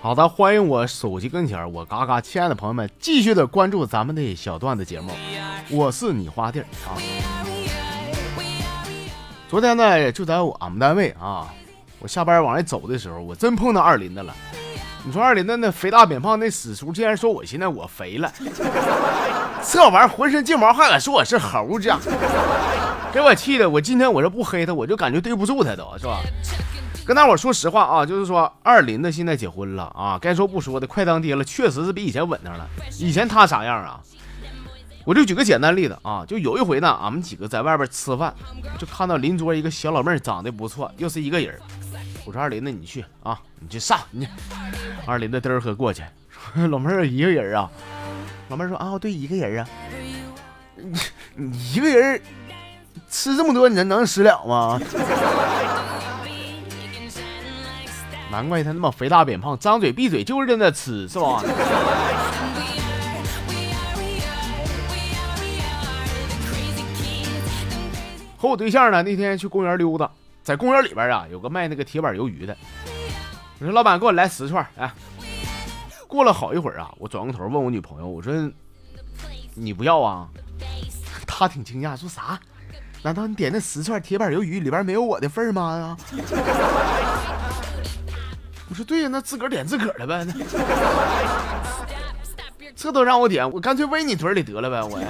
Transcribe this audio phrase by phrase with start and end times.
[0.00, 5.10] 好的，欢迎我手机跟前我嘎嘎亲爱的朋友们，继续的关注咱们的小段子节目。
[5.70, 6.94] 我是你花弟啊。
[9.48, 11.52] 昨天呢，就在我们单位啊，
[11.98, 14.32] 我下班往外走的时候，我真碰到二林子了。
[15.04, 18.32] 你说二林子那肥大扁胖那死叔，竟然说我现在我肥了，
[19.68, 21.90] 这玩意儿浑身劲毛，还敢说我是猴子，
[23.12, 23.68] 给我气的。
[23.68, 26.20] 我今天我这不黑他，我就感觉对不住他都是吧。
[27.06, 32.68] 跟大伙说实话啊，就是说二林子现在结婚了啊，该说不说的，快当爹了，确实是比以前稳当了。
[32.98, 34.00] 以前他啥样啊？
[35.06, 38.34] 我就举个简单例子啊，就有一回呢，俺们几个在外边吃饭，
[38.78, 41.58] 就看到邻桌一个小老妹儿长得不错，又是一个人。
[42.26, 44.28] 我说二林子，你去啊，你去上你。
[45.06, 46.02] 二林子嘚儿喝过去，
[46.68, 47.70] 老妹儿一个人啊。
[48.50, 49.68] 老妹儿说啊，对，一个人啊。
[50.76, 50.98] 你
[51.34, 52.20] 你一个人
[53.10, 54.80] 吃这么多，你能能食了吗？
[58.30, 61.42] 难怪他那么肥大扁胖，张嘴闭嘴就是在那吃，是吧？
[68.36, 70.08] 和我对象呢，那天去公园溜达，
[70.44, 72.56] 在公园里边啊，有个卖那个铁板鱿鱼的。
[73.58, 74.64] 我说老板，给我来十串。
[74.76, 74.92] 哎，
[76.06, 78.32] 过了好一会儿啊，我转过头问我女朋友，我说
[79.54, 80.28] 你不要啊？
[81.26, 82.38] 她挺惊讶，说啥？
[83.02, 85.96] 难道你点那十串铁板鱿鱼里边没有我的份吗？
[88.68, 90.26] 我说对呀，那自个儿点自个儿的呗。
[92.76, 95.00] 这都让我点，我干脆喂你嘴里得了呗，我。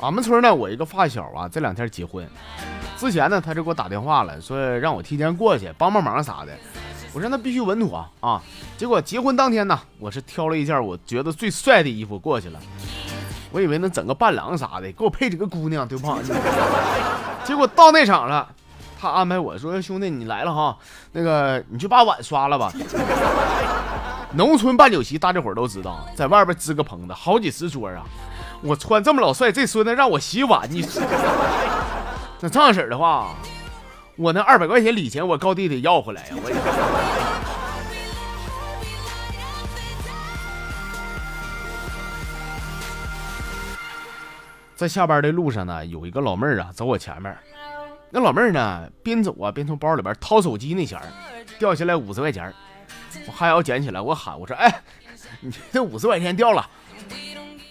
[0.00, 2.28] 俺们村呢，我一个发小啊，这两天结婚，
[2.96, 6.52] 之前呢，他就给我打电话了，说让我提前过去帮帮忙啥的。
[7.12, 8.42] 我说那必须稳妥啊！
[8.76, 12.58] 结果结婚当天呢，我是挑了一件我觉得最帅的衣服过去了。
[13.52, 16.12] 我以为能整个伴郎啥的，给我配几个姑娘，对不？
[17.44, 18.48] 结果到那场了，
[19.00, 20.76] 他安排我说：“兄弟，你来了哈，
[21.12, 22.72] 那个你去把碗刷了吧。”
[24.34, 28.02] 农村办酒席，大家伙都知道，在外边支个棚子，好几十桌啊。
[28.60, 30.82] 我穿这么老帅，这孙子让我洗碗，你
[32.44, 33.34] 那这样式的话。
[34.16, 36.36] 我那二百块钱礼钱，我高低得要回来呀！
[36.36, 36.50] 我。
[44.76, 47.34] 在下班的路上呢，有一个老妹儿啊，走我前面。
[48.10, 51.08] 那老妹儿呢，边走啊边从包里边掏手机那钱儿，
[51.58, 52.52] 掉下来五十块钱
[53.26, 54.82] 我还要捡起来，我喊我说：“哎，
[55.40, 56.68] 你这五十块钱掉了。”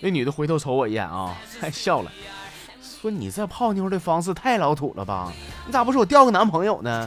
[0.01, 2.11] 那女的回头瞅我一眼啊，还笑了。
[3.03, 5.29] 说你这泡妞的方式太老土了吧？
[5.65, 7.05] 你咋不说我钓个男朋友呢？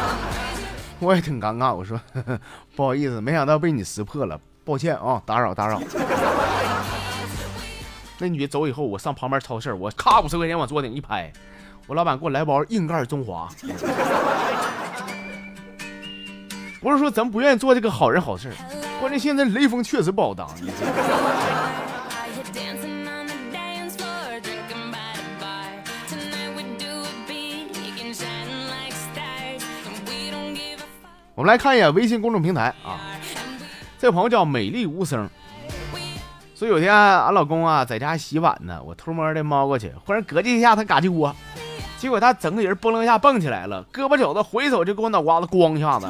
[0.98, 2.00] 我也挺尴尬，我说
[2.74, 5.78] 不好意思，没想到被你识破了，抱歉啊，打扰打扰。
[8.16, 11.30] 那女的走以后，我上旁边超市，我咔五十块钱往桌顶一拍，
[11.86, 13.46] 我老板给我来包硬盖中华。
[16.80, 18.50] 不是说咱不愿意做这个好人好事，
[19.00, 20.48] 关键现在雷锋确实不好当。
[20.62, 20.70] 你
[31.34, 32.94] 我们来看一眼微信公众平台啊，
[33.98, 35.28] 这朋友叫美丽无声，
[36.54, 41.34] 说有天俺老公啊在家洗碗呢，我偷摸的猫过去，忽然咯叽一下他嘎叽窝，
[41.98, 46.06] 结果他整个人嘣楞一下蹦起来了，胳膊肘子回手就给我脑瓜子咣一下子，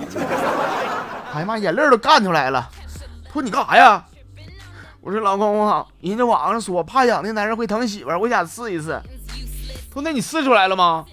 [1.33, 2.69] 哎呀妈，眼泪都干出来了。
[3.33, 4.05] 说你干啥呀？
[5.01, 9.01] 我说老公啊，人家网上说怕痒的男人会疼媳妇，我想试一试。
[9.91, 11.07] 说那你试出来了吗？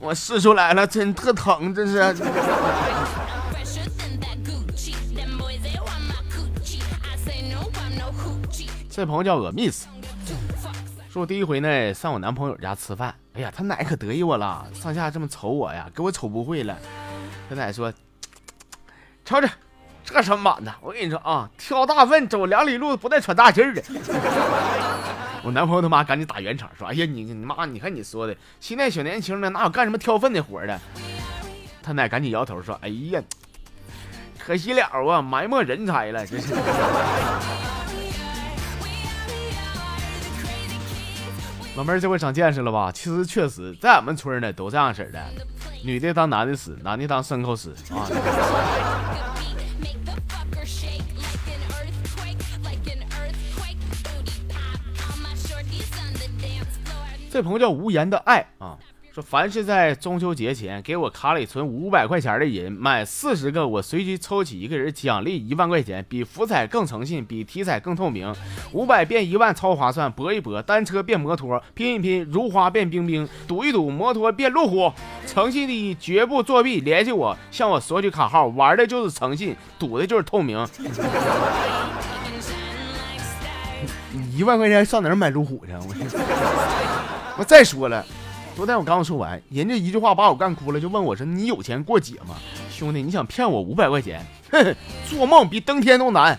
[0.00, 2.16] 我试出来了，真特疼，真是。
[8.98, 9.86] 这朋友叫我 miss，
[11.08, 16.76] 说我第一回呢上我男朋友家吃饭，哎呀，他奶可得意我了，上下这么瞅我呀，给我瞅不会了。
[17.48, 17.92] 他奶说
[19.24, 19.46] ：“瞅瞅，
[20.04, 20.72] 这什么板子？
[20.82, 23.80] 我跟你说啊，挑大粪走两里路不带喘大气的。
[25.46, 30.76] ”我男朋友他妈赶紧打圆场说：“哎呀，你你妈，你看你说的，现在小年轻的哪有干什么挑粪的活的？”
[31.84, 33.22] 他奶赶紧摇头说：“哎呀，
[34.40, 36.52] 可惜了啊，埋没人才了，这是。”
[41.78, 42.90] 老妹儿这回长见识了吧？
[42.90, 45.24] 其实确实在俺们村呢都这样式的，
[45.84, 48.10] 女的当男的使，男的当牲口使啊。
[57.30, 58.76] 这朋友叫无言的爱啊，
[59.18, 68.32] 说凡是在中秋节前给我卡里存五百块钱的人，买四十个，我随机抽起一个人，奖励一万块钱，比福彩更诚信，比体彩更透明。
[68.70, 74.92] 五百变一万超划算，搏一搏，单车变摩托，拼一拼，如花变冰冰，赌一赌，摩托变路虎。
[75.26, 76.78] 诚信第一，绝不作弊。
[76.82, 80.64] 联系我，向我索取卡号，玩的就是诚信，赌的就是透明。
[84.36, 85.72] 一万块钱上哪儿买路虎去？
[85.72, 88.06] 我 我再说了。
[88.58, 92.34] 昨天我刚说完，人家一句话把我干哭了，就问我说：“你有钱过节吗？”
[92.68, 94.20] 兄弟，你想骗我五百块钱？
[94.50, 94.74] 哼，
[95.06, 96.36] 做梦比登天都难。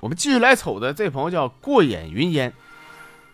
[0.00, 2.52] 我们继续来瞅的这朋友叫过眼云烟，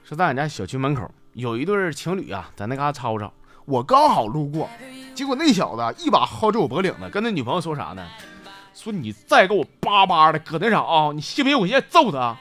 [0.05, 3.33] 说在俺家小区门口有一对情侣啊，在那嘎吵吵，
[3.65, 4.69] 我刚好路过。
[5.21, 8.03] 结果那小子一把薅住我脖领子，跟他女朋友说啥呢？
[8.75, 11.13] 说你再给我叭叭的搁那啥啊！
[11.15, 12.35] 你信不信我现在揍他？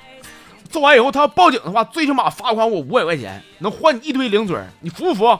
[0.69, 5.37] 揍完以后他要报警的话，最起码罚款我五百块钱，能换你一堆零嘴，你服不服？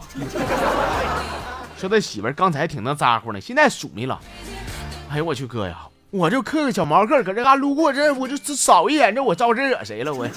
[1.77, 4.19] 说他媳妇儿刚才挺能咋呼呢，现在属没了。
[5.09, 5.77] 哎呦我去哥呀！
[6.09, 10.27] 我就刻个小毛个搁这嘎路过，这我就扫一眼，这我招谁惹谁了我？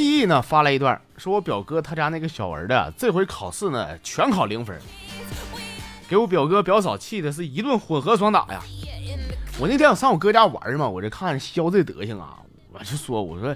[0.00, 4.74] 记忆呢发来一段，说我表哥他家那个小儿子这回考试呢全考零分，
[6.08, 8.62] 给我表哥表嫂气的是一顿混合双打呀。
[9.58, 12.38] 我那天我上我哥家玩嘛，我这看肖这德行啊，
[12.72, 13.54] 我就说我说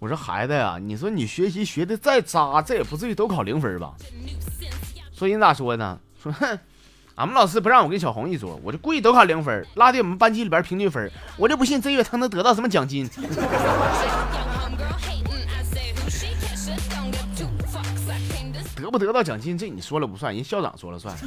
[0.00, 3.94] 我说孩子呀，你说你学习学的再渣，这也不至于都考零分吧？
[5.14, 5.98] 说人咋说呢？
[6.22, 6.58] 说哼，
[7.14, 13.08] 俺们老师不让我跟小红一桌，我就故意都考零分，拉低我们班级里边平均分，我就不信这月他能得到什么奖金。
[18.90, 21.14] 不得到奖金，这你说了不算，人校长说了算。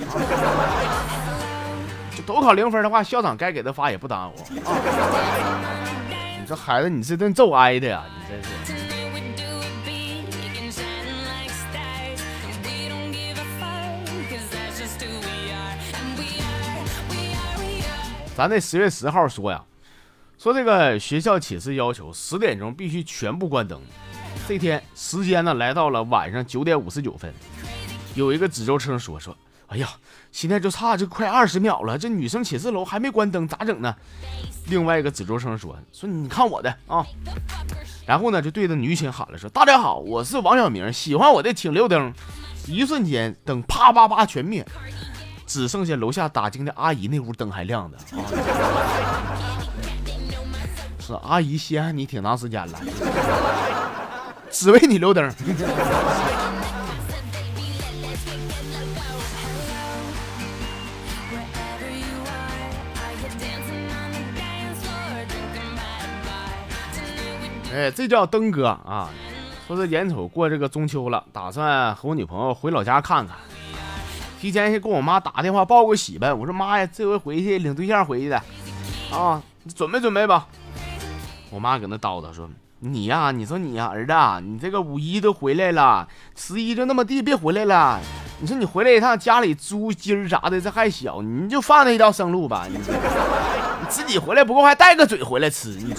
[2.15, 4.44] 就都考零分的话，校长该给他发也不耽误啊。
[6.39, 8.83] 你这孩子，你这顿揍挨的呀，你真是。
[18.36, 19.63] 咱这十月十号说呀，
[20.39, 23.80] 说这个学校寝室要求十点钟必须全部关灯。
[24.48, 27.31] 这天时间呢来到了晚上九点五十九分，
[28.15, 29.36] 有一个值周生说说，
[29.68, 29.89] 哎呀，
[30.31, 33.95] 现在就差这快二十秒了，这女生寝室楼还没关灯，咋整呢？
[34.68, 37.04] 另外一个值周生说说，你看我的啊，
[38.06, 42.13] 然后呢就对着女寝喊了说，大家好，我是王小明，喜欢我的请留灯。
[42.65, 44.65] 一瞬间灯啪啪啪全灭，
[45.45, 47.98] 只剩下楼下打更的阿姨那屋灯还亮着。
[48.15, 48.24] 啊。
[51.00, 52.80] 是阿姨稀罕你挺长时间了。
[54.50, 55.30] 只为你留灯。
[67.73, 69.09] 哎，这叫灯哥啊！
[69.67, 73.35] 说是眼瞅过这个中秋了，打算和我女朋友回老家看看。
[74.39, 76.31] 提前先给我妈打电话报个喜呗。
[76.31, 78.39] 我说妈呀，这回回去领对象回去的
[79.11, 80.45] 啊，你准备准备吧。
[81.50, 82.48] 我妈搁那叨叨说。
[82.79, 84.13] 你呀，你说你呀，儿子，
[84.45, 88.00] 你这个五一都回来了，十一就那么地别回来了。
[88.39, 92.67] 你说你回来一趟，家里猪鸡儿啥的这还小，你就放他一条生路吧。
[92.69, 95.69] 你 你自己回来不够，还带个嘴回来吃。
[95.69, 95.93] 你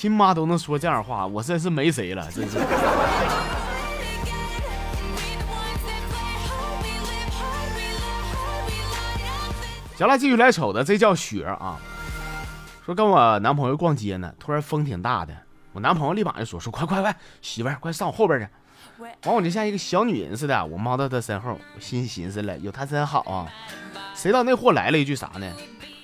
[0.00, 2.56] 亲妈都能说这样话，我真是没谁了，真是。
[9.96, 11.80] 行了，继续来瞅的，这叫雪啊。
[12.86, 15.34] 说跟我男朋友逛街呢，突然风挺大的，
[15.72, 18.46] 我男朋友立马就说说快快快，媳妇儿快上我后边去。
[19.24, 23.48] 完我就像一个小女人似的，我猫到他身后，我心寻思了，有他真好啊。
[24.14, 25.52] 谁知道那货来了一句啥呢？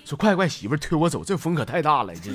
[0.05, 2.13] 说快快，媳妇儿推我走，这风可太大了。
[2.17, 2.33] 这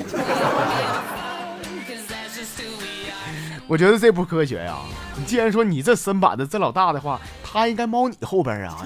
[3.69, 4.79] 我觉得这不科学呀。
[5.15, 8.83] 你既然说你这身板子这老大的话，他应该猫你后边啊，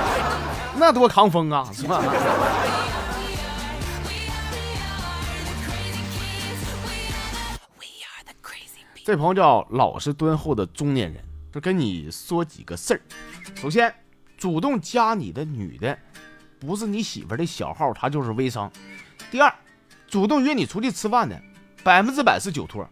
[0.78, 2.02] 那多抗风啊，是吧？
[9.04, 13.00] 这朋友叫老实敦厚的中年人，就跟你说几个事儿。
[13.54, 13.94] 首先，
[14.38, 15.96] 主动加你的女的，
[16.58, 18.72] 不是你媳妇的小号，她就是微商。
[19.30, 19.54] 第二，
[20.08, 21.38] 主动约你出去吃饭的，
[21.84, 22.88] 百分之百是酒托。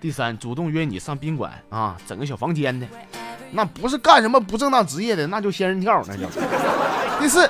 [0.00, 2.86] 第三，主动约你上宾馆啊，整个小房间的，
[3.52, 6.26] 那不是干什么不正当职业的，那就仙人跳，那就。
[7.20, 7.46] 第四，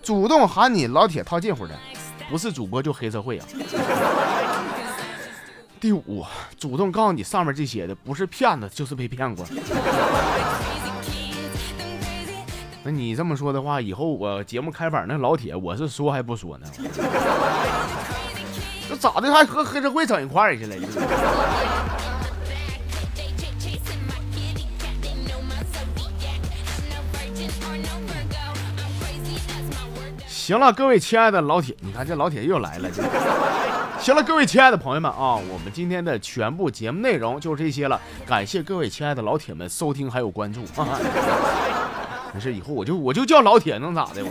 [0.00, 1.74] 主动喊你老铁套近乎的，
[2.30, 3.46] 不是主播就黑社会啊。
[5.80, 6.24] 第五，
[6.56, 9.44] 主动告诉你上面这些的不是骗子就是被骗过。
[12.84, 16.66] 那你这么说的话，以后我节目开板那老铁，我是说还不说呢？
[18.88, 20.76] 这咋的还和黑社会整一块儿去了？
[30.42, 32.88] 行了，各位亲爱的老铁，你看这老铁又来了。
[34.00, 38.00] 行了，各位亲爱的朋友们啊，我们今天的全部节目内容就这些了。
[38.26, 40.98] 感谢各位亲爱的老铁们收听还有关注啊！
[42.34, 44.24] 没事，以后我就我就叫老铁，能咋的？
[44.24, 44.30] 我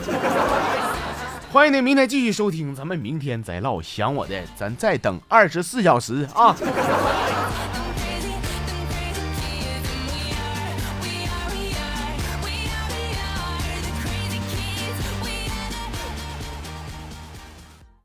[1.50, 3.82] 欢迎您明天继续收听，咱们明天再唠。
[3.82, 6.54] 想我的，咱再等二十四小时啊！